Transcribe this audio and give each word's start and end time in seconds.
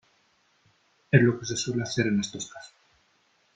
es 1.11 1.21
lo 1.21 1.39
que 1.39 1.45
se 1.45 1.55
suele 1.55 1.83
hacer 1.83 2.07
en 2.07 2.19
estos 2.21 2.49
casos. 2.49 2.73